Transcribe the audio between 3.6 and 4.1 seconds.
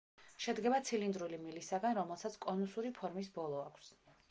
აქვს.